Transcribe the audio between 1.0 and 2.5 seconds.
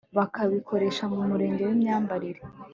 mu murengwe wimyambarire